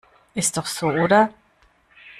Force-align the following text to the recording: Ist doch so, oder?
Ist 0.33 0.57
doch 0.57 0.65
so, 0.65 0.87
oder? 0.87 1.31